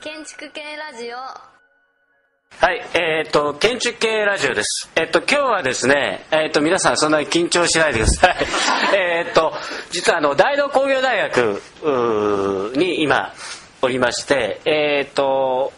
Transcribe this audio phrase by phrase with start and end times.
[0.00, 1.16] 建築系ラジオ
[2.58, 4.90] はい、えっ、と、建築系ラジオです。
[4.96, 8.36] えっ、と、今日はですね、えっ、と、皆さんそんなに緊張しないでください。
[8.96, 9.52] えっと、
[9.90, 13.34] 実はあの、大道工業大学うに今、
[13.82, 15.72] おりまして、えっ、と、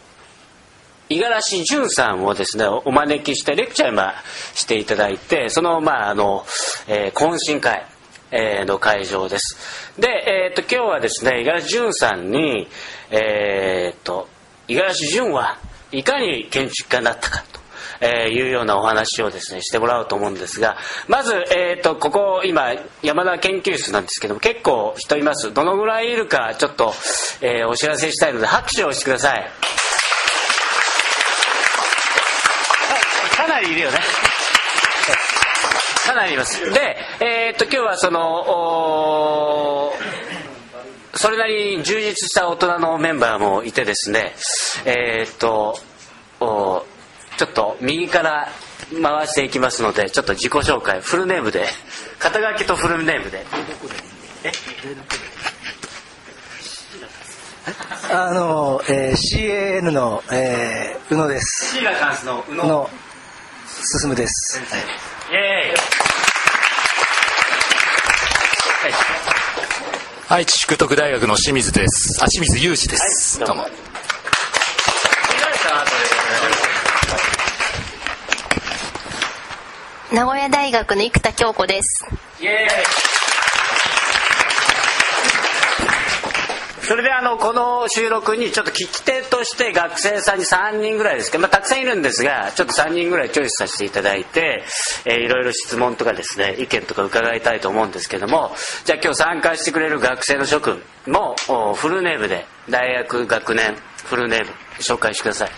[1.11, 4.13] 五十嵐淳さんをですねお招きしてレクチャー今
[4.53, 6.45] していただいてそのまああの、
[6.87, 7.83] えー懇親会、
[8.31, 9.57] えーの会場です
[9.99, 12.67] で、えー、と今日はですね五十嵐淳さんに
[13.09, 14.27] えー、と
[14.67, 15.57] 五十嵐淳は
[15.91, 17.59] いかに建築家になったかと。
[18.01, 20.77] えいうようなお話をですねしてもらおうと思うんですが
[21.09, 22.71] まず、えー、とここ今
[23.03, 26.93] 山田研究室なんですけども結構人いますどのぐらいいるかちょっと、
[27.41, 29.51] えお知らせしたいので拍手をしてください
[33.39, 33.97] かなりいるよね。
[36.05, 36.59] かなりいます。
[36.73, 39.93] でえーっと今日はその
[41.13, 44.33] それなりに充実した大人のメンバーもいてですね
[44.85, 45.79] えーっと
[46.39, 46.83] ちょ
[47.45, 48.49] っと右から
[49.01, 51.65] 回していきますのでちょっと自己紹介フルネームで
[52.17, 53.45] 肩書きとフルネームで。
[58.11, 61.75] あの、えー CAN の、えー宇野です。
[61.75, 62.89] シーラカンスの宇野
[63.81, 64.59] 進です。
[65.31, 65.79] イエーイ
[70.27, 72.21] 愛知淑徳大学の清水です。
[72.21, 73.39] あ、清水裕二です。
[73.39, 73.47] はい。
[73.47, 73.67] どうも。
[80.11, 82.05] 名古屋大学の生田京子です
[82.41, 83.08] イエーイ
[86.89, 94.63] それであのこの収録にちょっと聞き手として学生さんに3人ぐらいですけど、まあ、たくさんいるんですがちょっと3人ぐらいチョイスさせていただいて、
[95.05, 98.49] えーいろいろ質問とかですね意見とか伺いたいと思うんですけども
[98.85, 101.35] じゃあ今日参加してくれる学生の諸君も
[101.75, 105.49] フルネームで大学学年フルネーム紹介してください。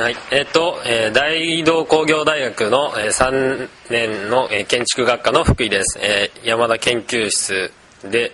[0.00, 7.70] はい、えっ、と、えー大道工業大学の、えー3年の、えー建築学科の福井です、えー山田研究室
[8.02, 8.32] で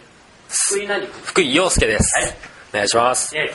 [0.54, 2.36] 福井何福井陽介です、はい。
[2.74, 3.34] お願いします。
[3.34, 3.50] イエーイ。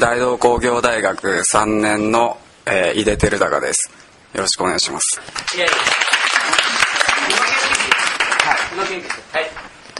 [0.00, 3.88] 大道工業大学3年の、えー、井出照高です。
[4.34, 5.20] よろしくお願いします。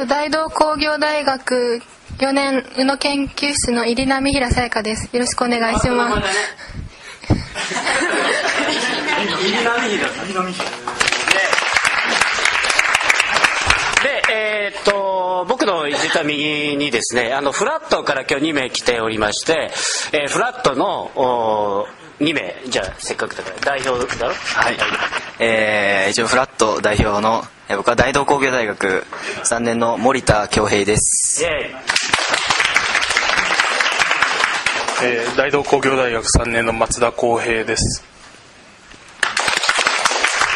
[0.08, 1.80] 大道工業大学
[2.18, 5.08] 4年宇野研究室の入波平さやかです。
[5.12, 6.20] よろしくお願いします。
[6.20, 6.26] で、
[14.32, 19.70] えーっと僕の実は右にですねあのフラットから今日2名来ておりまして、
[20.12, 21.86] えーフラットのお
[22.20, 24.34] 2名じゃあせっかくだから代表だろ？
[24.34, 24.76] はい、
[25.40, 29.04] えー、一応フラット代表の、えー僕は大道工業大学
[29.44, 31.42] 3年の森田恭平です。
[31.42, 31.74] イエーイ。
[35.04, 38.04] えー大道工業大学3年の松田浩平です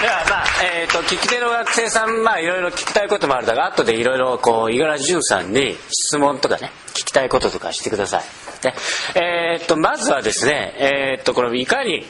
[0.02, 8.22] ではまあえー、と聞き手の学生さんまあいろいろ聞きたいこともあるだが後でいろいろこう五十嵐潤さんに質問とかね聞きたいこととかしてください。
[8.62, 8.74] で
[9.14, 12.04] えー、とまずはですねえー、とこれいかに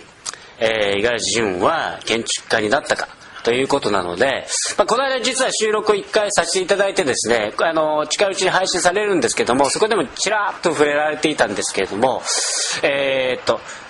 [0.61, 3.09] 五十嵐潤は建築家になったか
[3.47, 12.23] ということなので、まあ、この間実は収録を1回させていただいてですねあの近いうちに配信されるんですけどもそこでもちらっと触れられていたんですけれども
[12.83, 13.86] え、っともっと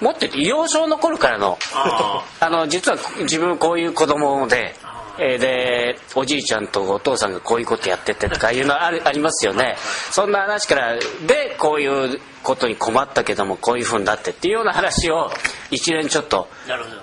[0.00, 1.58] 言って幼少の頃からの
[2.40, 4.74] あの実は自分こういう子供で。
[5.16, 9.76] えーでおじいちゃんとお父さんがこういうことやっててとかいうのあるありますよね。
[10.10, 10.96] そんな話から
[11.26, 15.30] でこういうことに困ったけどもこういうふうになってっていうような話を
[15.70, 16.48] 一連ちょっと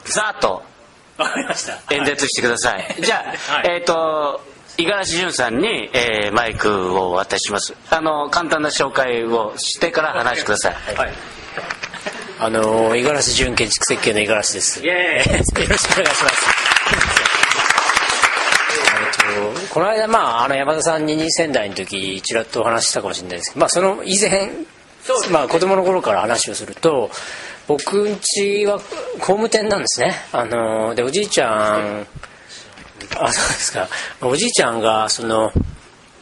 [0.03, 0.63] ざーっと
[1.89, 3.75] 演説してください、じゃあ、はい。
[3.75, 4.41] えっ、と
[4.77, 7.75] 五十嵐潤さんに、えーマイクをお渡しします。
[7.89, 11.40] あの簡単な紹介をしてから話してください、はい
[12.43, 14.83] あの五十嵐純建築設計の五十嵐です。
[14.83, 15.93] よろしくお願いします。
[19.29, 24.49] えっとこの間まああの山田さんに2仙台の時ちらっとお話ししたかもしれないですけどまあその以前
[25.29, 27.11] まあ子供の頃から話をすると
[27.67, 28.79] 僕んちは
[29.19, 30.15] 工務店なんですね。
[30.31, 32.07] あのでおじいちゃん
[33.19, 33.87] あそうですか。
[34.19, 35.51] おじいちゃんがその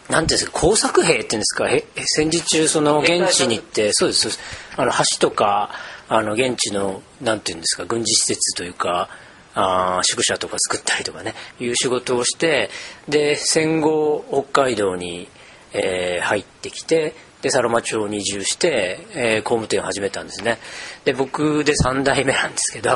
[0.10, 4.44] なんていうんですか工作兵っていうんですかへ戦時中その現地に行ってそうですそうです。
[4.76, 5.72] あの橋とか
[6.10, 9.10] あの現地のなんていうんですか軍事施設というか
[9.56, 12.70] あー宿舎とか作ったりとかねいう仕事をして
[13.08, 15.28] で戦後北海道に、
[15.74, 20.58] えー入ってきてでサロマ町に移住して、えー工務店を始めたんですね。
[21.06, 22.90] で僕で3代目なんですけど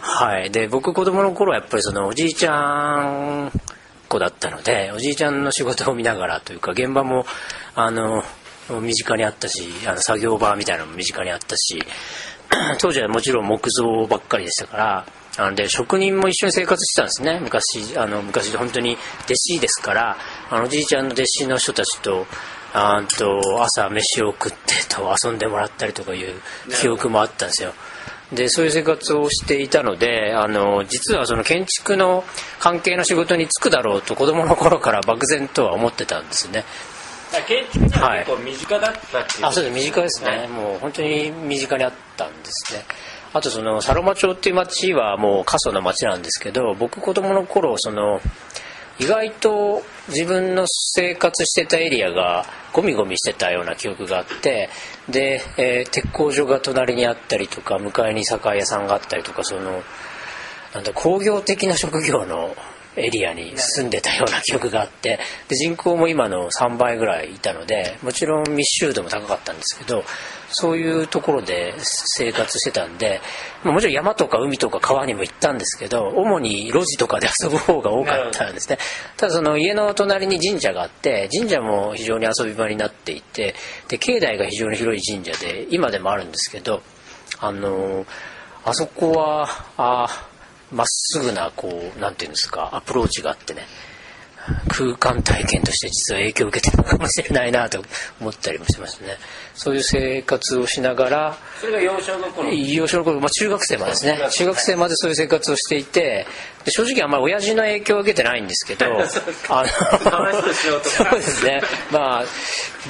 [0.00, 0.50] はい。
[0.50, 3.00] で僕子供の頃はやっぱりそのおじいちゃ
[3.46, 3.52] ん
[4.08, 7.24] 子だったのでおじいちゃんの仕事を見ながらというか現場も
[7.74, 8.22] あの
[8.82, 11.80] 身近にあったしあの作業場みたいなのも身近にあったし
[12.80, 15.06] 当時はもちろん木造ばっかりでしたから
[15.38, 17.40] あので職人も一緒に生活してたんですね。
[17.42, 20.16] 昔あの昔で本当に弟子ですから
[20.50, 22.26] あのおじいちゃんの弟子の人たちと
[22.72, 26.34] あと朝飯を食ってと遊んでもらったりとかいう
[26.80, 27.72] 記憶もあったんですよ。
[28.32, 32.24] でそういう生活をしていたのであの実はその建築の
[32.58, 36.64] 関係の仕事に就くだろうと子供の頃から漠然とは思ってたんですね
[37.46, 39.74] 建築には結構身近だったっていう、あそうです。
[39.74, 40.48] 身近ですね。
[40.48, 42.84] もう本当に身近にあったんですね。
[43.32, 48.20] あとそのサロマ町っていう町はもう過疎の町なんですけど僕子供の頃その
[48.98, 54.70] 意外と自分の生活してたエリアがゴミゴミしてたような記憶があって
[55.10, 59.82] で、えー鉄工所が隣にあったりとか向かいに酒屋さんがあったりとかその
[60.72, 62.56] なんだ工業的な職業の
[62.96, 70.02] エリアに住んでたような記憶があってで人口も今の3倍ぐらいいたのでもちろん密集度も高かったんですけど
[70.48, 73.20] そういうところで生活してたんで、
[73.64, 78.78] まもちろん山とか海とか川にも行ったんですけど主に路地とかで遊ぶ方が多かったんですね。
[79.16, 83.54] ただその家の隣に神社があって神社も非常に遊び場になっていて
[83.88, 86.82] で境内が非常に広い神社で今でもあるんですけど
[87.40, 88.06] あの
[88.64, 90.28] あそこはあ
[90.72, 93.62] まっすぐなこうなんていうんですかアプローチがあってね。
[94.68, 97.82] 空間体験として実は影響を受けてるのかもしれないなと
[98.20, 99.16] 思ったりもしますね。
[99.54, 102.52] そういう生活をしながらそれが幼少の頃？
[102.52, 104.18] 幼少の頃、まあ、中学生までですね。
[104.30, 104.76] 中学生。
[104.76, 106.26] までそういう生活をしていて
[106.64, 108.86] で正直あんまり親父の影響を受けてないんですけど
[109.48, 111.62] あのそうですね。
[111.90, 112.24] まあ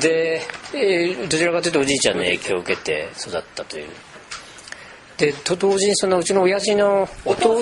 [0.00, 0.42] で、
[0.74, 3.88] えーどちらかというとおじいちゃんの影響を受けて育ったという
[5.18, 7.58] でと同時にそのうちの親父の弟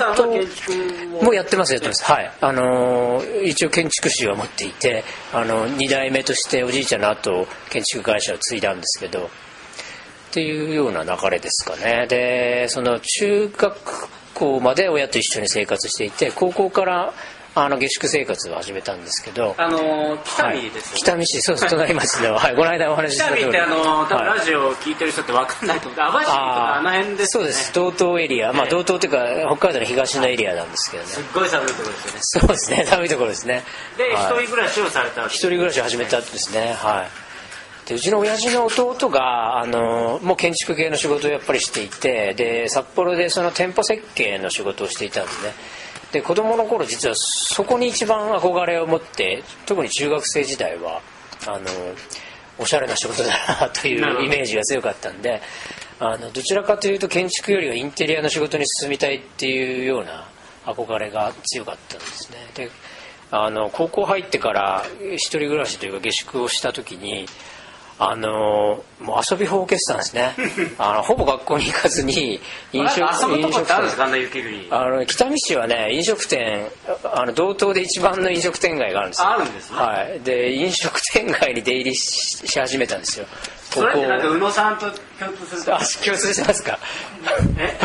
[1.22, 1.34] も。
[1.34, 2.04] やってますやってます。
[2.04, 2.32] はい。
[2.40, 9.28] あのー一応建築士を持っていてあの2代目としておじいちゃんの後建築会社を継いだんですけどっ
[10.32, 12.06] ていうような流れですかね。
[12.08, 17.12] でその中学校まで親と一緒に生活していて高校から
[17.56, 19.54] あの下宿生活を始めたんですけど。
[19.56, 20.98] あの北見ですよね、はい。
[20.98, 23.40] 北見市そうです隣町の、はい、この間お話しした通り。
[23.42, 24.38] 北見ってあの多分はい。
[24.38, 26.00] ラジオを聞いてる人って分かんないと思う。
[26.00, 27.26] 網走とかあの辺ですよね。
[27.26, 27.72] そうです。
[27.72, 31.08] 道東エリア、まあ、道東っていうか北海道の東のエリアなんですけどね。
[31.08, 32.18] すっごい寒いところですよね。
[32.22, 32.84] そうですね。
[32.86, 33.62] 寒いところですね。
[33.96, 34.12] で、はい。
[34.14, 36.74] 一人暮らしをされたわけ一人暮らしを始めたんですね。
[36.74, 37.24] はい。
[37.88, 45.52] でうちの親父の弟があのもう建築系の仕事をやっぱりしていてで札幌でその店舗設計の仕事をしていたんですね
[46.14, 51.02] で子供の頃実はそこに一番憧れを持って特に中学生時代は
[51.44, 51.64] あの
[52.56, 53.30] おしゃれな仕事だ
[53.60, 55.42] なというイメージが強かったんで
[55.98, 60.28] あのどちらかというと建築よりはインテリアの仕事に進みたいっていうような
[60.64, 62.38] 憧れが強かったんですね。
[62.54, 62.70] で
[63.32, 64.84] あの高校入ってから
[65.16, 67.26] 一人暮らしというか下宿をした時に
[67.96, 70.34] あのもう遊びほうけてたんですね。
[70.78, 72.40] あのほぼ学校に行かずに
[72.72, 74.04] 飲食あれ遊ぶとこってあるんですか？
[74.04, 76.66] あんな飲雪国あの北見市はね飲食店
[77.04, 79.28] あの道東で一番の飲食店街があるんですよ。
[79.30, 79.76] あるんですね。
[79.78, 80.20] はい。
[80.24, 83.26] で飲食店街に出入りしし始めたんですよ。
[83.70, 84.86] それってなんか宇野さんと
[85.18, 86.78] 共通するとあ共通してますか？
[87.58, 87.78] え？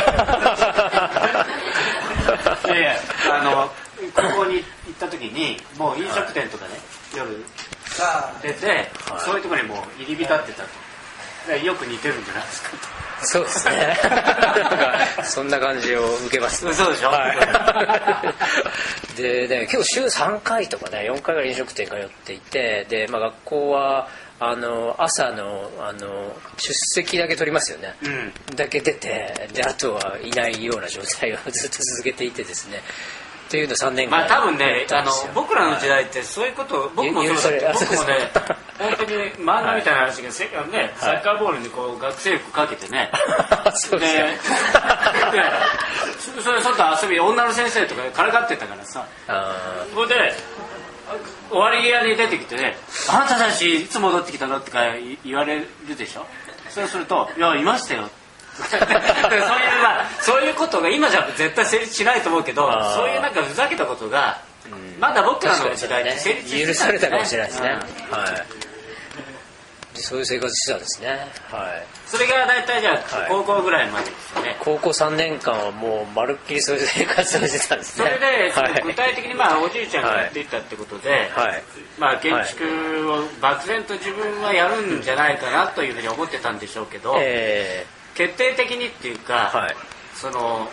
[2.65, 2.95] いやいや
[3.39, 3.71] あの
[4.15, 6.71] 高校に行った時にもう飲食店とかね
[7.15, 7.43] 夜
[8.41, 10.69] 出て、そういうところにもう入り浸ってたと。
[11.47, 12.69] でよく似てるんじゃないですか
[13.21, 13.97] そうですね。
[15.23, 17.09] そんな感じを受けますそうでしょ？
[17.09, 17.33] は
[19.15, 24.07] い、 でね結構週3回とかね4回ぐらい飲食店通っていてで、まあ、学校は
[24.39, 28.33] あの朝のあの出席だけ取りますよね、うん。
[28.55, 32.81] だけ出てであとはいないような状態をずっと続けていてですね
[33.49, 34.19] っていうの3年間。
[34.19, 38.15] まあ多分ねあの僕らの時代ってそういうこと僕もそうです僕もね
[38.77, 43.09] 本当に漫画みたいな話がせねサッカーボールにこう学生服かけてね。
[43.73, 44.27] そうですよ。
[44.27, 44.33] で
[46.19, 49.03] そそれ外遊び女の先生とかからかってたからさ。
[49.27, 49.55] あ
[49.95, 50.35] それで
[51.49, 52.77] 終わり際に出てきてね
[53.09, 54.83] 「あなたたちいつ戻ってきたの?」とか
[55.25, 55.55] 言われ
[55.87, 56.27] るでしょ。
[56.69, 58.07] そうすると「いやいましたよ」
[58.63, 58.89] そういう
[59.81, 64.41] まあそういうことが今じゃ絶対成立しないと思うけどそういうなんかふざけたことが
[64.99, 68.17] まだ僕らの時代って成立して許されたかもしれないですね、うん。
[68.17, 69.95] はい。
[69.95, 71.09] でそういう生活してたんですね。
[71.49, 71.85] はい。
[72.05, 73.29] それが大体じゃあはい。
[73.29, 74.57] 高校ぐらいまでね。
[74.59, 78.05] 高校3年間はもうまるっきりそういう生活をしてたんですね。
[78.05, 78.83] それで、はい。
[78.83, 81.63] 具体的にまあおじいちゃんがやっていったってことで、はい。
[81.97, 87.85] まあ建築を漠然と自分はやるんじゃないかなというふうに思ってたんでしょうけど、え
[88.15, 89.75] 決定的にっていうか、ーはい。
[90.15, 90.69] その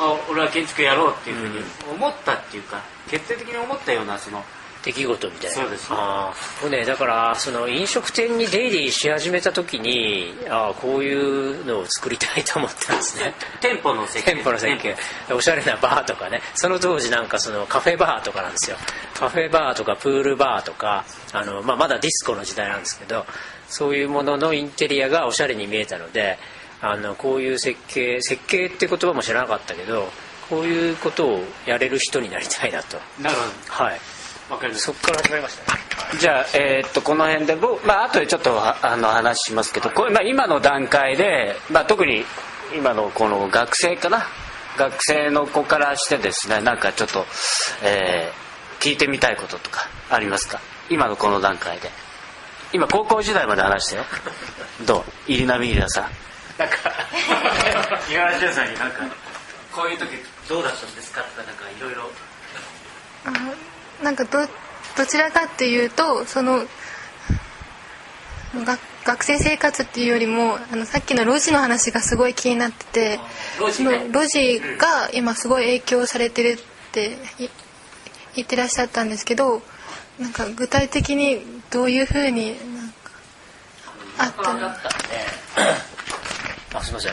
[0.00, 4.44] あ俺は建築やろうっていうふうに思ったっていうか、決定的に思ったようなその
[4.84, 5.56] 出来事みたいな。
[5.56, 6.62] そうですあー。
[6.62, 13.34] 僕ねだからその飲食店に出入りし始めた時にあーこういうのを作りたいと思ったんですね。
[13.60, 14.32] 店舗の設計。
[14.34, 14.96] 店舗の設計。
[15.34, 16.40] おしゃれなバーとかね。
[16.54, 18.76] その当時なんかそのカフェバーとかなんですよ。
[19.14, 23.26] カフェバーとかプールバーとかあの、まあ、まだディスコの時代なんですけど
[23.68, 26.38] そういうもののインテリアがおしゃれに見えたので
[26.80, 30.08] あのこういう設計設計って言葉も知らなかったけど
[30.48, 32.96] こういうことをやれる人になりたいなと。
[33.20, 33.36] なる
[33.68, 34.00] ほはい。
[34.48, 35.80] どわかりますそこから始まりましたね。
[36.18, 42.24] じゃあ、えーっとこの辺で僕、まあ後でちょっとはあの話しますけどこれ、まあ、今の段階で、まあ、特に
[42.74, 44.24] 今のこの学生かな？
[44.78, 47.26] 学生の子からしてですねなんかちょっと、
[47.84, 48.48] えー
[48.82, 50.60] 聞いてみたいこととかありますか？
[50.88, 51.90] 今のこの段階で
[52.72, 54.04] 今高校時代まで話したよ。
[54.86, 55.32] どう？
[55.32, 56.02] 入波入田さ。
[56.02, 56.04] ん
[56.58, 56.76] なんか
[58.08, 58.96] 五十嵐さんになんか
[59.72, 60.08] こういう時
[60.48, 62.10] どうだったんですかとかなんかいろいろ
[64.02, 64.38] なんかど
[64.96, 66.64] どちらかっていうとその
[68.64, 73.20] が学生生活っていうよりもあのさっきの路地の話がすごい気になってて
[73.72, 77.48] その路地が今すごい影響されてるってい
[78.34, 79.62] 言ってらっしゃったんですけど
[80.18, 82.94] なんか具体的にどういうふうになんか
[84.18, 84.68] あったの？
[86.74, 87.12] あすいません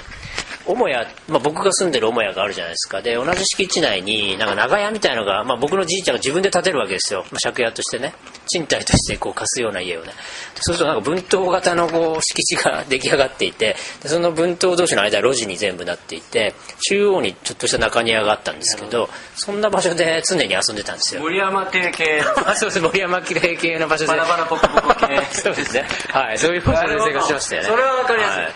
[0.67, 3.01] 母屋、まあ、僕が住んでる母屋があるじゃないですか。
[3.01, 8.13] で同じ敷地内になんか長屋みたいのが、まあ、僕のじいちゃんが自分で建てるわけですよ、まあ、借家としてね。
[8.47, 10.07] 賃貸としてこう貸すような家をね。
[10.07, 10.13] で
[10.61, 13.75] そうするとなんか分棟型のこう敷地が出来上がっていて。
[14.01, 16.53] でその分棟同士の間は路地に全部なっていて。
[16.87, 21.21] 中央にちょっとした中庭があったんですけどそんな場所で常に遊んでたんですよ。
[21.21, 22.21] 森山邸系。
[22.45, 22.81] あ そうです。
[22.81, 24.07] 森山綺麗系の場所で。
[24.07, 25.21] バラバラポコポコ系。
[25.31, 25.87] そうですね。
[26.09, 26.37] はい。
[26.37, 27.69] そういう場所で生活しましたよね。
[27.69, 28.41] それはわかりやすい。
[28.41, 28.53] はい。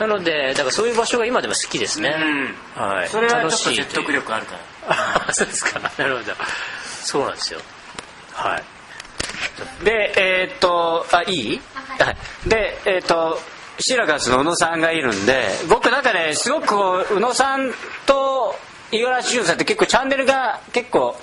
[0.00, 2.14] なのでだからそういう場所が今でも好きですね、
[2.74, 3.08] はい。
[3.08, 4.54] それはちょっと説得力あるか
[4.88, 5.24] ら。
[5.28, 5.80] あ そうですか。
[5.96, 6.32] なるほど。
[7.02, 7.60] そうなんですよ。
[8.32, 9.84] はい。
[9.84, 11.60] でえーっとあいい、
[11.98, 13.38] はい、でえーっと
[13.80, 16.74] シラカスの宇野さんがいるんで僕なんかねすごく
[17.14, 17.72] 宇野さん
[18.06, 18.56] と
[18.90, 21.16] 五十嵐潤さんって結構チャンネルが結構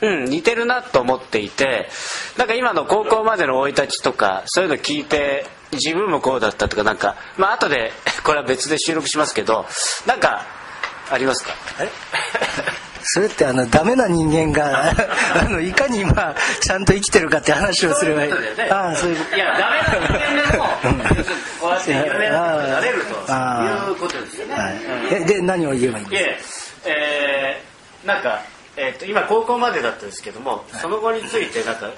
[0.00, 1.88] うん、似てるなと思っていて
[2.36, 7.92] なんか今の高校までの生い立ちとかそういうの聞いて自分もこうだったとかなんかまあ後で
[8.24, 9.66] これは別で収録しますけど
[10.06, 10.44] なんか
[11.10, 11.52] ありますか？
[13.04, 14.90] それってあのダメな人間が
[15.34, 15.42] あ。
[15.50, 18.32] のいかに今ちゃんと生きてるかって話をすればいい。
[18.32, 18.38] ね。
[18.70, 19.36] ああそういうこと。
[19.36, 20.64] いやダメな人間でも
[21.60, 24.74] こうやって有名なれるということですよね、はい
[25.10, 27.72] えで何を言えばいいんいですかええー
[28.06, 28.42] なんか、
[28.76, 31.90] えー、と今高校までだったんですけども、その後についてなんか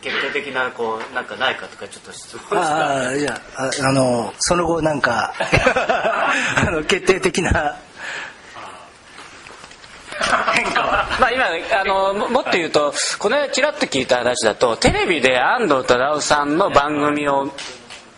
[0.00, 5.32] 決定的なこうなんかないかとかちょっと質問ああいやああのその後なんか
[6.66, 7.76] あの決定的な
[11.20, 11.44] まあ今
[11.80, 17.52] あのももっと言うとこの間ちらっと聞いた話だとテレビで安藤忠雄さんの番組を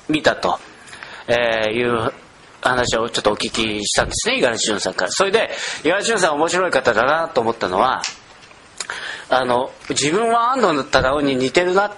[0.08, 0.58] 見たと、
[1.28, 2.12] えーいう
[2.60, 5.10] 話をちょっとお聞きしたんですね五十嵐潤さんから。
[5.10, 5.50] それで
[5.82, 8.02] 五十嵐潤さん面白い方だなと思ったのは
[9.36, 11.92] あの自分は安藤忠雄に似てるな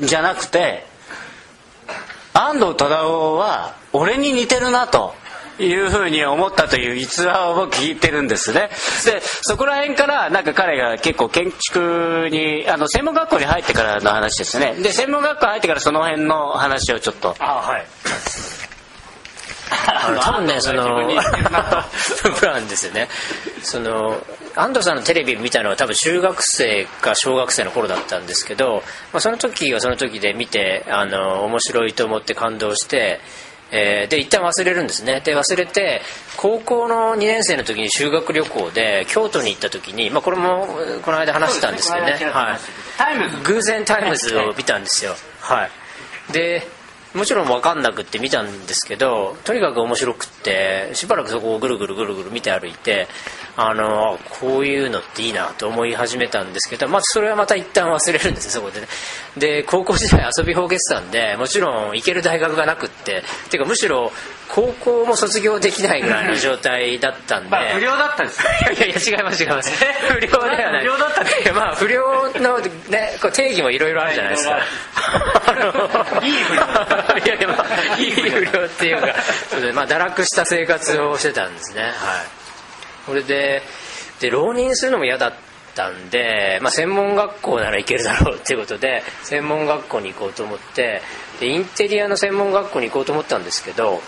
[0.00, 0.84] じゃなくて
[2.32, 5.14] 安藤忠雄は俺に似てるなと
[5.58, 8.70] いうふうに思ったという逸話を僕聞いてるんですね。
[9.04, 14.74] でそこら辺からなんか彼が結構建築にあの専門学校に入ってからの話ですね。
[14.74, 17.36] で専門学校入ってからその辺の話をちょっと。
[17.38, 17.86] あはい。
[20.22, 21.08] 多分ねその
[22.38, 23.08] プランですよね。
[23.62, 24.20] その
[24.56, 33.20] 安藤さんのテレビ見たのは多分中学生か小学生の頃だったんですけど、まあ、その時はその時で見てあの面白いと思って感動して、
[33.72, 35.20] えーで一旦忘れるんですね。
[35.20, 36.02] で忘れて
[36.36, 40.68] 高校の2年生の時に修学旅行で京都に行った時に、まあ、これも
[41.02, 42.12] この間話したんですけどね。
[42.12, 42.58] はい。
[42.98, 43.36] Time's。
[43.42, 45.14] 偶然 Time's を見たんですよ。
[45.40, 46.32] はい。
[46.32, 46.66] で
[47.14, 53.06] もちろん分かんなくって見たんですけどとにかく面白くってしばらくそこをぐるぐるぐるぐる見て歩いて
[53.56, 58.88] あのこういうのっていいなと思い始めたんですけどまずそれはまた一旦忘れるんですよそこでね。
[59.36, 64.10] で高校時代遊びほうけてたんでもちろん行ける大学がなくってていうかむしろ
[64.48, 68.42] 高校も卒業できないぐらいの状態だったんで、まあ不良だったんです。
[68.42, 69.72] かいやいや違います違います。
[70.08, 71.42] 不良ではない不良だったんです。
[71.42, 72.58] いや まあ不良の
[72.88, 74.58] ねこう定義もいろいろあるじゃないですか。
[76.22, 76.62] いい不良。
[77.24, 79.14] いやいやまあいい不良っていうか
[79.50, 81.82] そうでまあ堕落した生活をしてたんですね。
[81.82, 82.43] はい
[83.06, 83.62] それで
[84.20, 85.32] で浪人するのも嫌だっ
[85.74, 91.02] たんで、まあ、専門学校なら行けるだろうっていうことで専門学校に行こうと思って
[91.40, 94.00] でインテリアの専門学校に行こうと思ったんですけど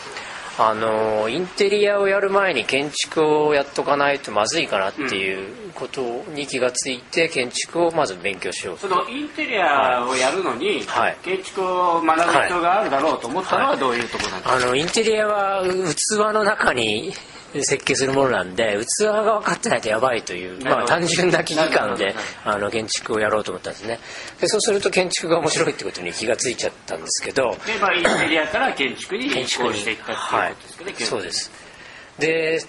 [0.59, 11.17] あのインテリアをやる前に建築をやっとかないとまずいかなっていうことに気がついて建築をまず勉強しようそのインテリアをやるのに、はい。
[11.23, 17.13] 建築を学ぶ必要があるだろうと思ったのはどういうところなんですか、あのインテリアは器の中に
[17.65, 23.99] 設計するものなんで器が分かってないとやばいという、まあ、単純な危機感であの建築をやろうと思ったんですね。
[24.41, 31.51] でそうすると建築が面白いってことに気がついちゃったんですけどで、まあ、インテリアから建築に移行していったっていうことですかね、はい、そうです。
[32.19, 32.61] で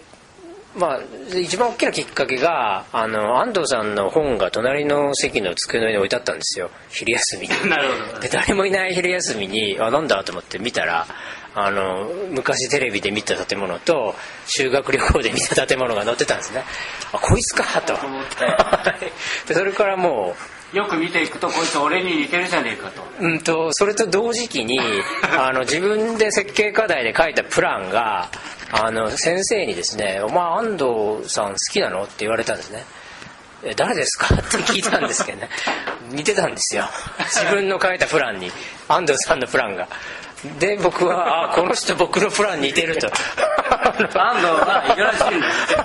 [0.77, 1.00] まあ、
[1.36, 6.70] 一番大きなきっかけがあの安藤さんの本が隣の席の机の上に置いてあったんですよ。
[6.89, 7.50] 昼休みに。
[7.70, 8.20] なるほど。
[8.20, 11.08] で誰もいない昼休みにあなんだと思って見たら
[11.56, 16.63] あの昔テレビで見た建物と修学旅行で見た建物が載ってたんですね。
[17.12, 17.94] あこいつかと。
[17.96, 19.12] 思って。
[19.48, 20.36] でそれからも
[20.74, 23.01] うよく見ていくとこいつ俺に似てるじゃねえかと。
[23.22, 24.80] うんとそれと同時期に
[25.38, 28.30] あの自分で設計課題で書いたプランが
[28.72, 32.84] あの先生にですね「お前安藤さん好きなの?」って言われたんですね。
[33.63, 34.36] え誰ですか？
[34.36, 35.50] って聞いたんですけどね。
[36.12, 36.88] 似てたんですよ。
[37.34, 38.51] 自分の書いたプランに
[38.88, 39.88] 安藤さんのプランが
[40.60, 43.08] で僕はあこの人僕のプランに似てると。
[43.08, 45.84] 安藤が五十嵐に似てる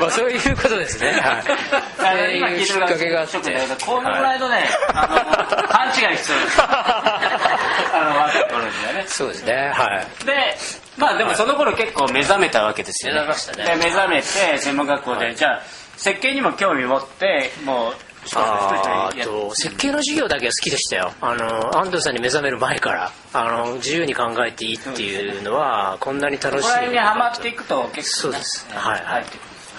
[0.00, 1.12] まあ そういうことですね。
[1.12, 1.20] はい。
[1.20, 3.38] あのっていうきっかけがあって。
[3.84, 9.04] このぐらいのね、あの勘違い必要ですあの若い頃にはね。
[9.06, 9.72] そうですね。
[9.74, 10.24] はい。
[10.24, 10.56] で
[10.96, 13.20] まあでもその頃結構目覚めたわけですよね。
[13.20, 13.64] 目覚めましたね。
[13.64, 15.62] で目覚めて専門学校で、じゃあ
[15.96, 17.94] 設計にも興味持ってもう
[18.34, 21.12] あと設計の授業だけは好きでしたよ。
[21.20, 28.66] あの安藤さんに目覚める前からあの自由に考えていいっていうのはこんなに楽しいここら辺にはまっていくと結構、ね、そうです。
[28.70, 29.24] はいはい。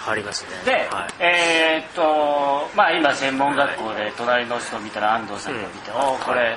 [0.08, 0.50] ありますね。
[0.64, 1.22] で、はい。
[1.22, 6.56] えーっとまあ今専門学校で隣の人を見たら安藤さんが見て、おおこれ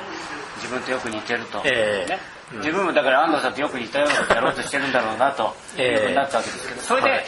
[0.57, 2.09] 自分とよく似てると、ええ。
[2.09, 2.19] ね。
[2.57, 6.81] 自分もだから安藤さんとよく似たようなことやろうとしてるんだろうなとええいうふうになったわけですけど。
[6.81, 7.25] それで、はい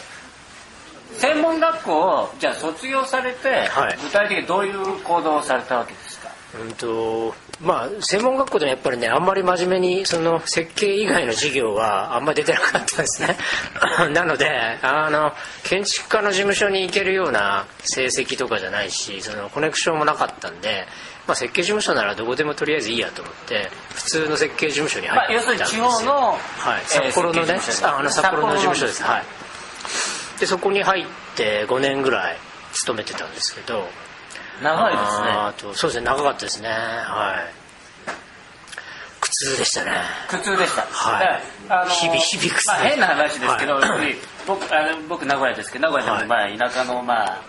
[1.18, 3.98] 専門学校をじゃあ卒業されて、はい。
[4.04, 6.30] 具体的にどういう行動をされたわけですか？
[6.54, 13.38] うんとまあ専門学校でもやっぱりねあんまり真面目にその設計以外の授業はあんまり出てなかったんですね。
[14.14, 14.50] なので
[14.82, 15.32] あの
[15.64, 20.88] 建築家の事務所に行けるような成績とかじゃないしそのコネクションもなかったんで、
[21.26, 26.38] まあ、設計事務所ならどこでもとりあえずいいやと思って普通の設計事務所に入まあ、った要するに地んですよ、方の、はい、
[26.82, 29.04] えー札幌のね、ああの札幌の事務所です。
[29.04, 29.24] はい
[30.42, 31.06] でそこに入っ
[31.38, 32.38] て5年ぐらい
[32.74, 33.88] 勤めてたんですけど。
[34.64, 35.28] 長いですね。
[35.30, 36.70] あーとそうですね長かったですね。
[36.70, 38.12] はい。
[39.20, 39.92] 苦痛でしたね。
[40.30, 41.42] 苦痛でした、はい。
[41.70, 42.68] あの日々日々苦痛。
[42.68, 44.16] まあ、変な話ですけど、はい。
[44.48, 47.42] 僕あの僕名古屋ですけど名古屋でもまあ田舎のまあ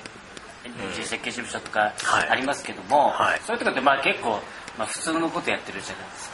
[0.92, 2.28] 設計事務所とかはい。
[2.28, 3.40] ありますけども、はい。
[3.46, 4.38] そういうとこってまあ結構、
[4.78, 6.30] まあ、普通のことやってるじゃないです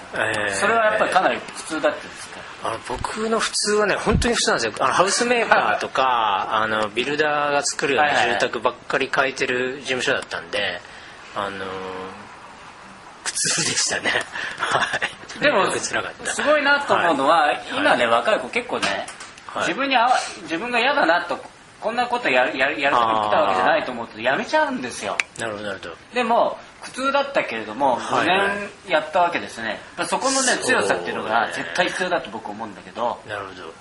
[0.50, 0.54] か、えー。
[0.56, 2.40] それはやっぱりかなり普通だったんですか？
[2.64, 4.72] あの僕の普通はね本当に普通なんですよ。
[4.80, 10.80] あのハウスメーカーとかあのビルダーが作るような住宅ばっかり変えてる事務所だったんで
[11.36, 11.64] あの
[13.22, 14.10] 苦痛でしたね。
[14.58, 14.84] は
[15.38, 15.42] い。
[15.42, 16.32] でもすごく辛かった。
[16.32, 17.62] すごいなと思うのは、はい。
[17.76, 19.06] 今ね若い子結構ね、
[19.46, 19.68] はい。
[19.68, 20.10] 自分に合わ
[20.42, 21.38] 自分が嫌だなと
[21.80, 25.16] こんなことやるやるやるために来たわけじゃないと思うとやめちゃうんですよ。
[25.38, 25.94] なるほどなるほど。
[26.12, 28.28] でも苦痛だったけれども5はい。
[28.28, 33.20] はい年やったわけですね、そこのね強さっていうのが絶対必要だと僕思うんだけど。
[33.28, 33.72] なるほど。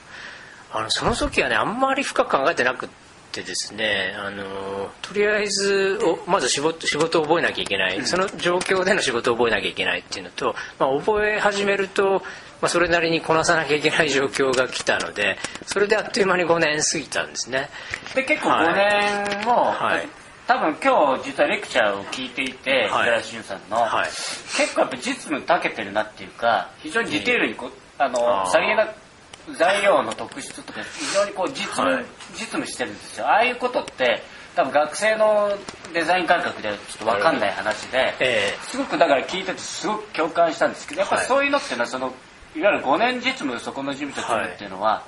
[0.73, 2.89] あのその時はねあんまり深く考えてなくっ
[3.31, 12.21] てですねあのとりあえずおまず仕事仕事を覚えなきゃいけない、その状況での仕事を覚えなきゃいけないっていうのと、まあ、覚え始めると、
[12.61, 17.69] まあ、それなりにこなさなきゃいけない状況が来たのでそれであっという間に5年過ぎたんですね。
[18.15, 20.07] で結構はい5年も、はい
[20.47, 22.89] 多分今日実はレクチャーを聞いていてはい。
[22.89, 24.07] 五十嵐潤さんの、はい。
[24.07, 28.88] 結構やっぱ実務長けてるなっていうか非常にディテールにこうあのあーさりげな
[29.57, 32.05] 材料の特質とか非常にこう実務、はい。
[32.33, 33.27] 実務してるんですよ。
[33.27, 34.23] ああいうことって
[34.55, 35.51] 多分学生の
[35.93, 42.13] デザイン感覚ではちょっと分かんない話で、えすごくだから聞いててすごく共感したんですけどやっぱそういうのっていうのはその
[42.55, 45.03] いわゆる5年実務そこの事務所にするっていうのは、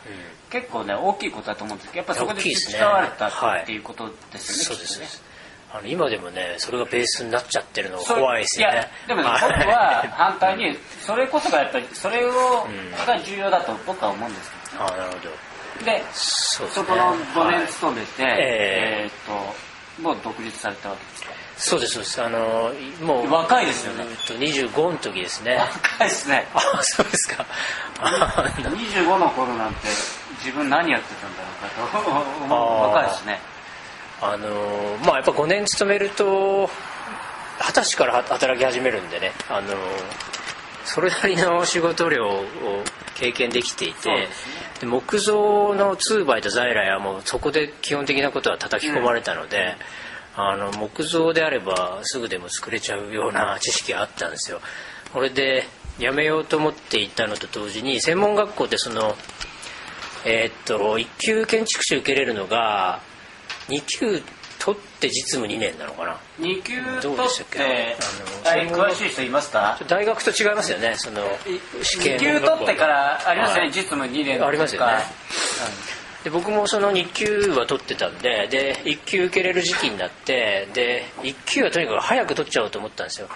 [0.51, 5.28] 結構ね大きいことだと思うんですけどやっぱそこで培われたっていうことですよね、そうですね
[5.71, 8.73] あの今でもねそれがベースになっちゃってるのが怖いですよね。
[8.73, 12.31] いやでもね僕は反対にそれこそがやっぱりそれを
[13.05, 15.19] が重要だと僕は思うんですあなるほど。
[15.19, 15.33] けど
[15.85, 16.83] でそうですね。
[16.83, 17.13] そこの
[17.45, 19.03] 5年勤めて、はいえ。
[19.03, 19.69] えーっと
[20.01, 21.29] もう独立されたわけですか？
[21.57, 22.21] そうですそうです。
[22.23, 24.05] あのもう若いですよね。
[24.09, 25.55] えっと25の時ですね。
[25.57, 26.47] 若いですね。
[26.53, 27.45] あそうですか。
[27.99, 29.79] あ25の頃なんて
[30.39, 33.39] 自分何やってたんだろうかと若いですね
[34.21, 36.69] あのまあやっぱ5年勤めると
[37.59, 39.31] 二十歳から働き始めるんでね。
[39.49, 39.69] あの
[40.85, 42.43] それなりの仕事量を
[43.15, 44.27] 経験できていて
[44.79, 49.75] で木造の2バイと在来はもうそこで基本的なことは叩き込まれたので、
[50.35, 54.61] あの木造であればすぐでも作れちゃうような知識があったんですよ。
[55.13, 55.65] これで
[55.99, 59.15] 辞めようと思っていたのと同時に専門学校ってその
[60.25, 63.01] えーっと1級建築士受けれるのが
[63.69, 64.21] 2級
[64.59, 67.57] 取って実務2年なのかな？2級どう取っでしたっけ？
[67.59, 67.97] て
[68.45, 69.79] あのはい詳しい人いますか？
[69.87, 71.23] 大学と違いますよねその
[71.81, 73.69] 試験2級取ってからありますよね、はい。
[73.69, 74.93] 実務2年ありますよね。
[76.25, 83.29] で僕もその2級は取ってたんでで1級受けれる時期になってで1級はとにかく早く取っちゃおうと思ったんですよ。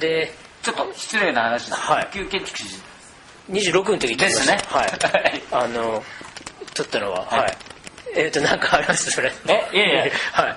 [0.00, 2.04] でちょっと失礼な話です、はい。
[2.06, 2.64] 1級建築士。
[3.50, 4.58] 26の時ですね。
[4.66, 4.90] はい。
[5.52, 6.02] あの
[6.74, 7.26] 取ったのは。
[7.26, 7.56] はい、
[8.16, 9.32] えっ、となんかありますそれ。
[9.46, 10.12] えいやいや。
[10.32, 10.56] はい。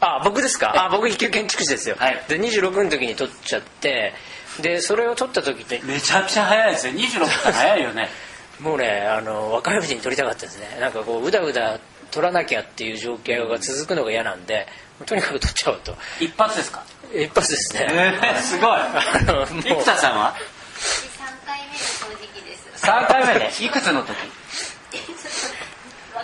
[0.00, 0.84] あ僕ですか？
[0.84, 2.22] あ僕一級建築士ですよ、はい。
[2.28, 4.14] で26の時に取っちゃって
[4.60, 6.92] でそれを取った時ってめちゃくちゃ早いですよ。
[6.94, 8.08] 26って早いよね。
[8.60, 10.78] もうねあの若いうちに取りたかったですね。
[10.80, 11.78] なんかこううだうだ
[12.10, 14.66] 取らなきゃっていう状況が続くのが嫌なんで
[15.04, 15.96] とにかく取っちゃおうと。
[16.20, 16.82] 一発ですか？
[17.12, 18.70] 一発ですね、えー、すごい。
[18.70, 18.92] あ
[19.26, 20.36] のもう生田さんは
[20.76, 22.86] ？3回目の正直です。
[22.86, 24.06] 3回目でいくつの時？
[24.14, 24.18] 分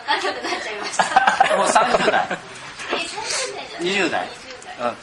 [0.00, 1.57] かんなくなっちゃいました。
[1.57, 2.26] もう30代。
[2.92, 3.94] え30代じゃない。
[3.94, 4.26] 20代。
[4.28, 4.94] 20代。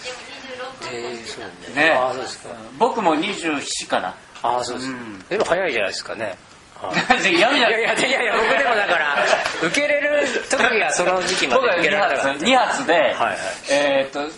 [0.92, 1.92] えでも26ーそうなんだね。
[1.92, 2.50] ああそうですか。
[2.78, 4.16] 僕も27かな。
[4.44, 5.20] ああそうです、うん。
[5.30, 6.38] でも早いじゃないですかね。
[6.82, 7.52] はいや。
[7.52, 9.18] いやいやいや僕でもだから
[9.62, 13.38] 受けれる時がその時期ま僕は2で受けられなかっ発2発で、はいはい。
[13.70, 14.32] えーっと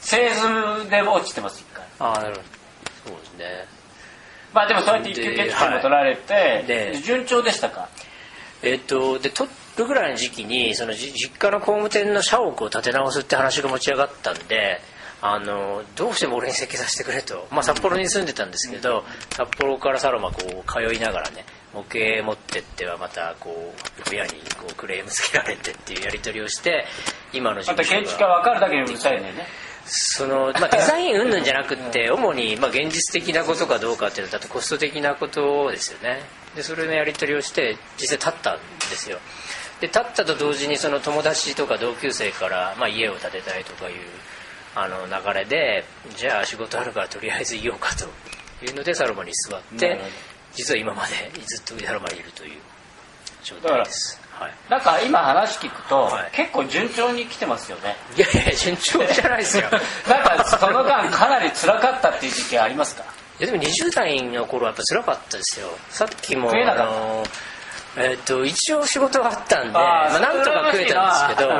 [0.00, 1.84] 製図で落ちてます一回。
[1.98, 3.10] たああなるほど。
[3.10, 3.66] そうですね。
[4.52, 7.88] まあでもそうやって一級建築士も取られて、で順調でしたか？
[8.62, 14.80] えっとで取るぐらいの時期にそのじ実家の工務店の社屋を建て直すって話が持ち上がったんで
[15.20, 23.72] あのどうしても俺に設計させてくれと、まあ、札幌に住んでたんですけど、札幌からサロマこう通いながらね模型持ってってはまたこ
[24.06, 26.84] う親にこうクレームつけられてっていうやり取りをして
[27.32, 29.46] 今の事また建築家分かるだけにうるさいんだよね。
[29.86, 36.20] その、まあ、デザイン云々じゃなくって主に、まあ、現実的なことかどうかっていうのとあとコスト的なことですよね。
[36.54, 39.18] でそれのやり取りをして実際立ったんですよ
[39.84, 43.96] で立ったと同時にその友達とか同級生から、まあ、家を建てたいとかいう
[44.74, 45.84] あの流れで
[46.16, 48.06] じゃあ仕事あるからとりあえずいようかと
[48.64, 50.00] いうのでサロマに座って
[50.54, 51.12] 実は今まで
[51.44, 52.60] ずっとサロマにいるという
[53.42, 56.30] 状態です、はい、なんか今話聞くと、はい。
[56.32, 57.94] 結構順調に来てますよね。
[58.16, 59.64] いやいや順調じゃないですよ。
[60.08, 63.04] なんかその間かなり辛かったっていう時期ありますか？
[63.38, 65.68] いやでも20代の頃はやっぱ辛かったですよ。
[65.90, 66.94] さっきも食えなかった。
[66.94, 67.24] の
[67.96, 71.50] えっと一応仕事があったんでまあ、なんとか食えたんですけど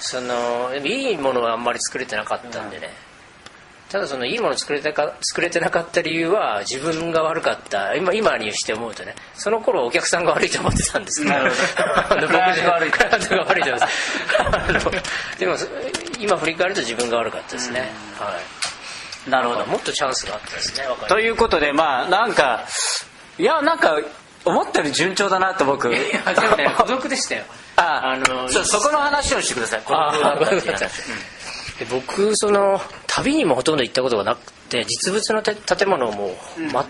[0.00, 2.88] そのいいものはあんまり作れてなかったんでね、
[3.88, 11.34] ただそのいいもの作れたか作れてなかった理由は自分が悪かった今今にして思うとねその頃お客さんが悪いと思ってたんですけど
[12.20, 13.94] 僕が悪いクライアントが悪いと思います
[14.38, 14.90] あの
[15.38, 15.56] でも
[16.18, 18.36] 今振り返ると自分が悪かったですね、は
[19.26, 19.30] い。
[19.30, 19.66] なるほど。
[19.66, 22.64] もっとチャンスがあったですねということでまあなんか
[23.38, 23.98] いやなんか
[24.48, 25.88] 思ったより順調だなと僕。
[25.88, 27.44] いやでもね 孤独でしたよ。
[27.76, 29.82] ああのそうそこの話をしてください。
[29.84, 30.80] このあだったっていう話
[31.78, 36.36] で僕その旅にもほとんど行ったことがなくて実物のて建物も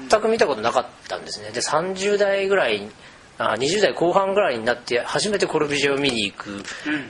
[0.09, 1.51] 全く見たことなかったんですね。
[1.51, 2.89] で30代ぐらい
[3.39, 6.63] あ20代後半ぐらいになって初めてコルビジェを見に行く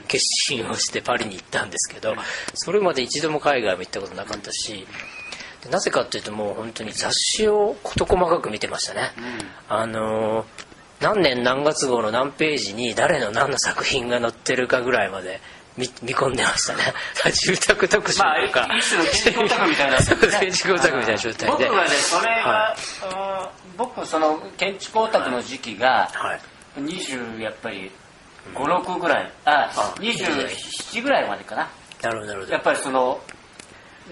[0.07, 2.15] 決心をしてパリに行ったんですけど
[2.53, 4.87] それまで一度も海外も行ったことなかったしで
[5.69, 9.11] なぜかっていうともう本当に雑誌を事細かく見てましたね、
[9.67, 10.69] あのー
[10.99, 15.39] 何年何月号の何ページに誰の何の作品が載ってるかぐらいまで
[15.77, 16.93] 見見込んでましたね。
[17.31, 19.99] 住宅特集とまか、あ一種の建築オタクみたいな。
[20.03, 21.65] そう建築オタクみたいな状態で。
[21.65, 22.75] 僕がねそれが、は
[23.43, 26.41] うん僕その建築オタクの時期がはい。
[26.81, 27.89] 20やっぱり
[28.53, 29.31] 56ぐらい。
[29.45, 31.69] ああ27ぐらいまでかな。
[32.01, 32.53] なるほどなるほど。
[32.53, 33.21] やっぱりその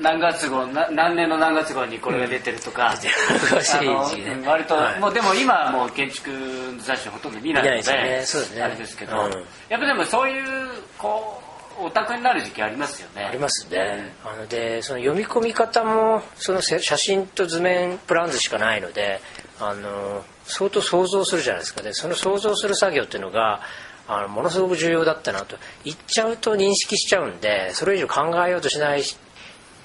[0.01, 2.93] 何月号な何年の何月号にこれが出てるとか、
[3.81, 4.99] うん割と、はい。
[4.99, 6.31] もうでも今はもう建築
[6.79, 8.57] 雑誌ほとんど見ないのでですね。
[8.57, 8.63] ね。
[8.63, 9.31] あれですけど、うん。
[9.69, 11.41] やっぱでもそういうこ
[11.79, 13.23] オタクになる時期ありますよね。
[13.23, 19.19] ありますね、あのでその読み込み方もそのせ写真と図面プラン図しかないので
[19.59, 21.81] あの相当想像するじゃないですか。
[21.81, 23.61] でその想像する作業っていうのが
[24.07, 25.57] あのものすごく重要だったなと。
[25.83, 29.03] 言っちゃうと認識しちゃうんでそれ以上考えようとしない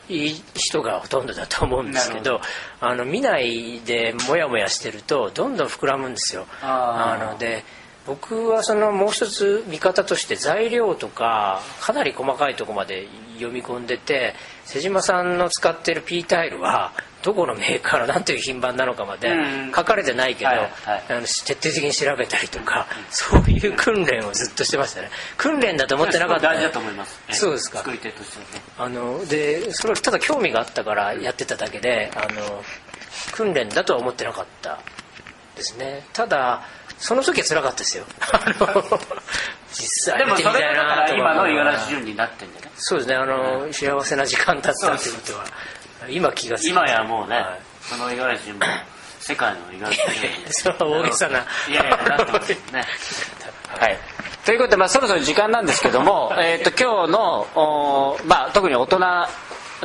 [0.08, 2.40] 人がほとんどだと思うんですけど
[2.80, 6.46] あの見ないでモヤモヤしてるとどんどん膨らむんですよ。
[6.62, 7.64] あので
[8.06, 14.34] 僕はそのもう一つ見方として材料とかかなり細かいところまで読み込んでて
[14.64, 19.34] 瀬島さんの使ってる P タイルはどこのメーカーの何という品番なのかまでう
[19.68, 19.72] ん。
[19.74, 21.04] 書かれてないけど、はいはい。
[21.08, 25.10] あの徹底的に調べたりとか そういう訓練をずっとしてましたね。
[25.36, 26.48] 訓練だと思ってなかった。
[26.48, 27.20] 大事だと思います。
[27.28, 27.34] ええ。
[27.34, 27.78] そうですか。
[27.78, 28.62] 作り手としてはね。
[28.78, 32.64] あのでそれはただ興味があったからやってただけであの
[33.32, 34.78] 訓練だとは思ってなかった
[35.56, 36.04] ですね。
[36.12, 36.62] ただ
[36.98, 38.04] その時は辛かったですよ。
[39.72, 42.72] 実際でもそれがだから今の五十は嵐潤になってんだよね。
[42.76, 43.16] そうですね。
[43.16, 45.44] あの、幸せな時間だったっていうことは
[46.08, 47.60] 今気がつい今やもうね、はい。
[47.80, 48.64] その五十嵐潤も
[49.20, 51.38] 世界の五十嵐潤 それは大げさな。
[51.68, 52.84] いやいやなってますよね。
[53.78, 53.98] はい。
[54.44, 58.98] ということで、まあ、そろそろ時間なんですけども、えー、と今日のおー、まあ、特に大人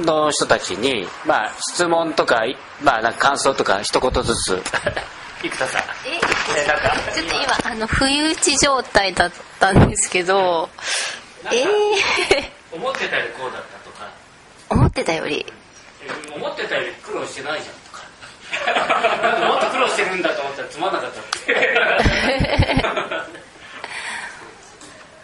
[0.02, 2.44] の人たちに、まあ、質問とか,、
[2.82, 4.62] まあ、なんか感想とか一言ずつ。
[5.44, 5.82] 生田さん。
[6.06, 6.66] え？
[6.68, 10.68] なんかちょっと今あの不意打ち状態だったんですけど
[11.52, 14.10] えー、思ってたよりこうだったとか。
[14.70, 15.46] 思ってたより
[16.36, 17.76] 思ってたより苦労してないじゃん。
[17.76, 18.04] とか
[19.48, 21.20] もっと苦労してるんだと思ったらつまんなかった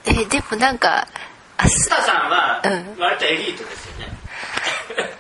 [0.05, 1.07] えでもなんか
[1.57, 2.69] あす生田さんはう
[2.99, 4.11] ん割とエリートですよね、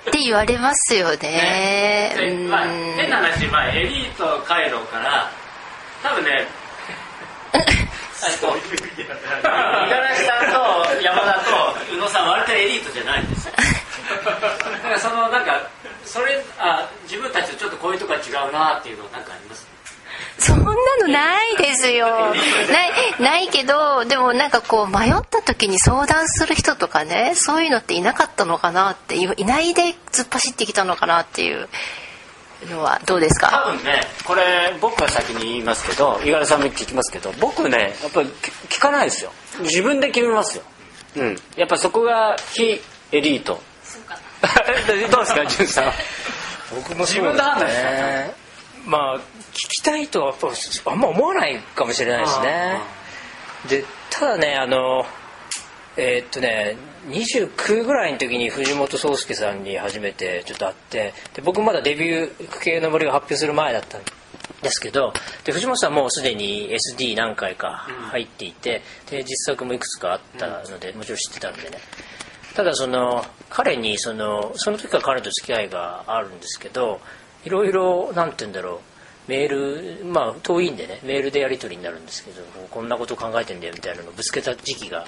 [0.09, 2.13] って言われますよね。
[2.17, 5.31] でうんまあ、変な話、まあ、エリート回廊から
[6.03, 6.47] 多分ね
[8.23, 8.35] 五十
[9.95, 13.53] 嵐さんと山田と宇野さん割とエリートじゃないんですよ
[14.15, 15.67] だからそのなんか
[16.05, 19.67] それあ自分たちとちょっとこういうとこは違うなっていうのなんかあります？
[20.37, 22.07] そんなのないですよ。
[22.71, 31.67] ないないけどでもなんかこう迷った時に相談する人とかねそういうのっていなかったのかなっていいないで突っ走ってきたのかなっていう
[32.69, 39.31] のはどうです多か分ねこれ僕が先に言いますけど五十嵐さんも聞きますけど僕ねやっぱり聞聞かないですよ。
[39.59, 40.63] 自分で決めますよ。
[41.15, 41.41] うん。
[41.55, 43.61] やっぱそこが非エリート
[45.09, 45.93] どうですか潤さん
[46.75, 48.31] 僕も自分で判断したね
[48.85, 49.19] まあ
[49.53, 50.37] 聞きたいとはやっ
[50.83, 52.81] ぱあんま思わないかもしれないですね。
[53.69, 55.05] でただねあの
[55.95, 56.75] えーっとね
[57.09, 64.01] 29ぐらいの時に藤本壮介さんに初めてちょっと会ってで僕まだデビュー「区系の森」が発表する前だったん
[64.61, 71.77] ですけどで藤本さんもうすでに SD 何回か入っていてで実作もいくつかあったのでもちろん知ってたんでね
[72.55, 76.99] ただその彼にそのその時から彼と付き合いがあるんですけど
[77.45, 78.81] いろいろなんて言うんだろ
[79.27, 85.07] うメールまあ遠いんでねメールでやり取りになるんですけどこんなこと考えてんだよみたいなのをぶつけた時期が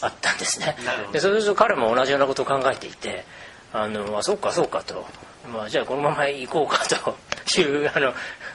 [0.00, 0.76] あったんですね。
[1.12, 3.24] でそうすると彼も同じようなことを考えていて
[3.72, 5.06] あのあそうかそうかと、
[5.52, 7.16] まあ、じゃあこのまま行こうかと。
[7.60, 8.14] いうあの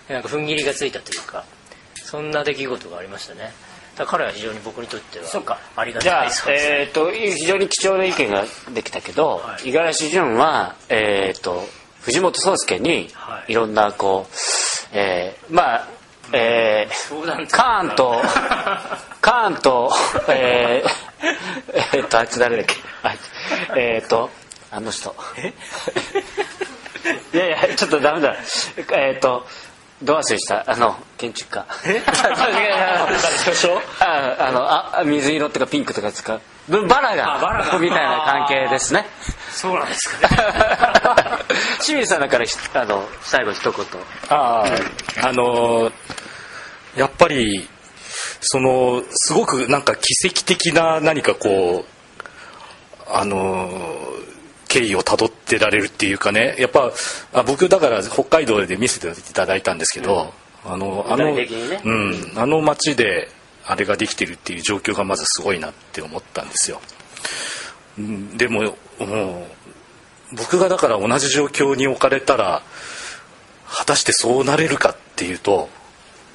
[0.10, 1.44] なんか踏ん切りがついたというか
[1.96, 3.52] そんな出来事がありましたね
[3.98, 5.58] だから彼は非常に僕にとってはそうか。
[5.76, 6.80] ありがたい、そうですね。
[6.82, 11.64] えー、と非常に貴重な意見ができたけど五十嵐潤は、えー、と
[12.02, 13.52] 藤本壮介にはい。
[13.52, 14.34] いろんなこう、
[14.94, 15.88] えーまあ
[16.34, 18.22] えー、カーンと
[19.22, 19.92] カーンと
[20.30, 22.76] えー、えー、とあいつ誰だっけ？
[23.76, 24.30] えー、と
[24.72, 25.16] あの人。
[27.34, 28.36] いやいやちょっとダメだ。
[28.92, 29.46] えっ、と
[30.02, 31.66] ど忘れしたあの建築家。
[31.86, 32.02] え？
[34.00, 36.42] ああのあ水色とかピンクとか使う
[36.88, 37.80] バラがあバラが。
[37.80, 39.08] みたいな関係ですね。
[39.52, 40.28] そうなんですか。
[40.28, 40.38] ね
[41.84, 43.86] 清水さんだからひあの最後一言。
[44.30, 44.64] あ
[45.24, 45.94] ああのー
[46.96, 47.68] やっぱり
[48.42, 54.27] そのすごくなんか奇跡的な何かこうあのー
[54.68, 56.56] 経緯をたどってられるっていうかね。
[56.60, 56.92] やっぱ
[57.34, 60.34] あ僕だから北海道で見せていただいたんですけど、
[60.66, 61.82] あのあの、具体的にね。
[61.84, 63.30] うん、あの町で
[63.66, 66.82] あれができてるっていう状況がまずすごいなって思ったんですよ。
[67.98, 68.38] うん。
[68.38, 69.48] でもも
[70.32, 72.62] う僕がだから同じ状況に置かれたら
[73.68, 75.70] 果たしてそうなれるかっていうと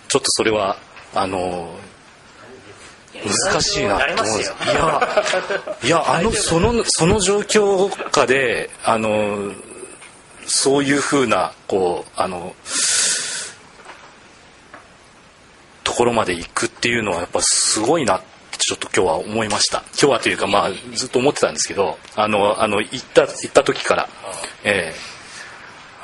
[0.08, 0.76] ちょっとそれは
[1.14, 1.74] あの
[3.24, 4.48] 難しいなと思うんです。
[4.50, 4.56] よ。
[4.64, 5.08] いや
[5.84, 9.52] いやあの そのその状況下であの
[10.46, 12.54] そういうふうなこうあの
[15.84, 18.20] ところまで行くっていうのはやっぱすごいなっ
[18.58, 19.82] ちょっと今日は思いました。
[19.92, 24.08] 今日はというかまあずっと思ってたんですけどあのあの行った行った時から。
[24.64, 25.11] ええ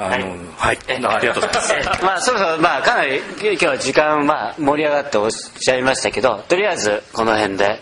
[0.01, 2.05] あのはい、ありがとうございます。
[2.05, 7.81] まあそろそろまあかなり今日は時間まあ盛り上がっておっしゃいましたけどとりあえずこの辺で、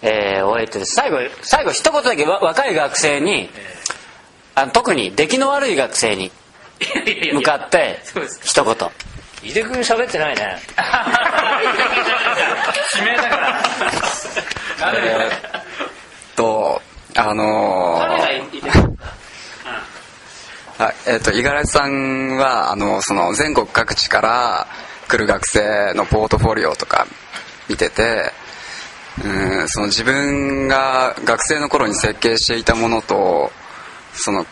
[0.00, 3.50] えー、終えて最後最後一言だけわ若い学生に
[4.54, 6.32] あの特に出来の悪い学生に
[7.34, 7.98] 向かって
[8.42, 8.74] 一言。
[9.42, 10.56] 井出君喋ってないね。
[12.94, 13.62] 指名だから。
[14.94, 15.62] えーっ
[16.36, 16.80] と
[17.16, 18.89] あのー
[20.80, 24.66] はい、えっ、と五十嵐さんはあのその全国各地から
[25.08, 27.06] 来る学生のポートフォリオとか
[27.68, 28.32] 見てて
[29.22, 33.50] うんその自分が学生の頃に設計していたものと
[34.14, 34.48] その比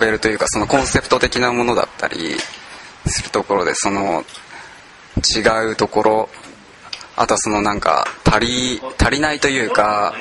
[0.00, 2.38] べるというかそのコンセプト的なものだったり
[3.04, 4.24] するところでその
[5.18, 6.28] 違うところ
[7.14, 10.14] あとはそのなんか足り足りないというか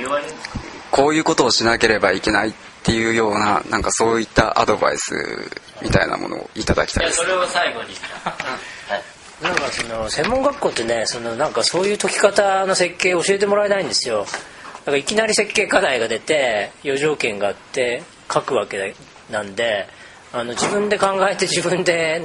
[0.91, 2.53] こういうことをしなければいけないっ
[2.91, 5.13] いうようななんかそういったアドバイス
[5.81, 7.17] みたいなものをいただきたいです。
[7.17, 7.89] それを最後に。
[9.41, 14.21] なんかその専門学校ってねそのなんかそういう解き方の設計を教えてもらえないんですよ。
[14.21, 18.95] だからいきなり設計課題が出て余条件があって書くわけ
[19.29, 19.87] なんで
[20.33, 22.21] あの自分で考えて自分で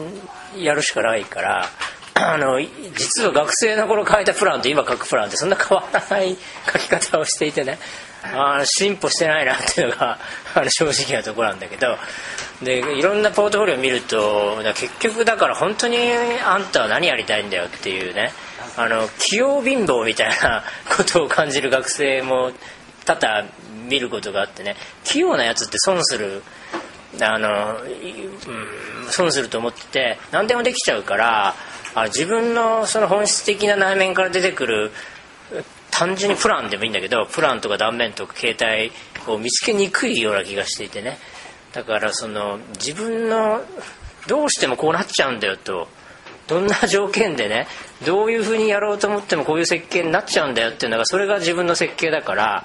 [0.57, 1.67] やるしかないから
[2.15, 6.37] あの実は学生の頃書いたプランと今書くプランってそんな変わらない
[6.73, 7.79] 書き方をしていてね。
[8.25, 10.19] あ進歩してないなっていうのが
[10.55, 11.99] あの正直なところなんだけど。
[12.63, 15.99] でいろんなポートフォリオ見ると結局だから本当に
[16.45, 18.33] あんたは何やりたいんだよっていうね。
[18.77, 20.63] あの器用貧乏みたいな
[20.97, 22.53] ことを感じる学生も
[23.05, 23.49] 多々
[23.89, 24.77] 見ることがあってね。
[25.03, 26.45] 器用なやつって損する
[27.21, 31.55] あの、うん、損すると思ってて何でもできちゃうから
[31.95, 34.91] あ自分のその本質的な内面から出てくる
[35.91, 38.93] 単純にプランでもいいんだけどプランとか断面とか形態
[39.27, 41.19] を見つけにくいような気がしていてね。
[41.73, 43.63] だからその自分の
[44.27, 45.89] どうしてもこうなっちゃうんだよと
[46.47, 47.67] どんな条件でね
[48.05, 52.65] どういうふうにやろうと思ってもこういう設計になっちゃうんだよっていうのがそれが自分の設計だから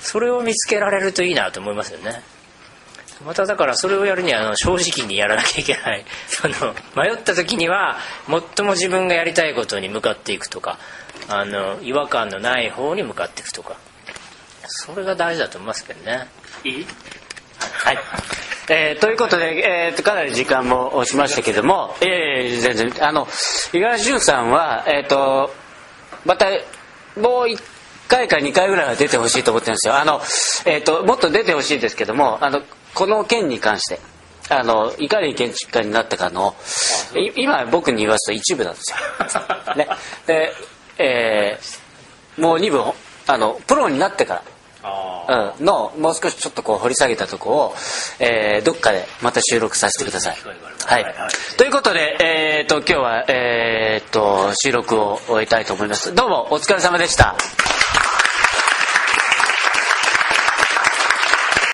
[0.00, 2.22] それを見つけられるといいなと思いますよね。
[3.24, 6.04] まただからそれをやるにはあの正直にやらなきゃいけない。
[6.28, 7.98] その迷った時には
[8.56, 10.78] 最も自分がやりたいことに向かっていくとか。
[11.28, 13.74] あの違和感のない方に向かっていくとか。
[14.68, 16.28] それが大事だと思いますけどね。
[16.62, 16.86] いい？
[17.58, 17.98] はい。
[18.68, 23.26] えーということで、えーとかなり時間も押しましたけども、えー全然あの
[23.72, 25.54] 五十嵐潤さんは、えー、と
[26.24, 26.46] また
[27.16, 27.60] もう1
[28.08, 29.96] 回か2回ぐらいは出てほしいと思ってるんですよ。
[29.96, 30.20] あの、
[30.64, 32.62] えー、ともっと出てほしいんですけどもあの
[32.96, 34.00] この件に関して
[34.48, 36.56] あのいかに建築家になったかの
[37.14, 38.96] い今僕に言わすと一部なんですよ。
[39.76, 39.88] ね、
[40.26, 40.52] で、
[40.98, 41.86] えー
[42.40, 42.82] もう2部
[43.26, 44.42] あのプロになってから
[45.58, 47.74] うん、のもう少しちょっとこう掘り下げたとこを、
[48.20, 50.36] えーどっかでまた収録させてください。
[50.86, 51.14] はい、
[51.56, 56.14] ということで、えー、と今日は、えー、と収録を終えたいと思います。
[56.14, 57.34] どうもお疲れ様でした。